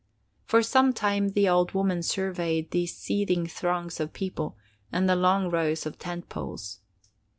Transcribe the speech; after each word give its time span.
For 0.45 0.63
some 0.63 0.93
time 0.93 1.29
the 1.33 1.47
old 1.47 1.73
woman 1.73 2.01
surveyed 2.01 2.71
these 2.71 2.97
seething 2.97 3.45
throngs 3.45 3.99
of 3.99 4.13
people 4.13 4.57
and 4.91 5.07
the 5.07 5.15
long 5.15 5.51
rows 5.51 5.85
of 5.85 5.99
tent 5.99 6.27
poles. 6.27 6.79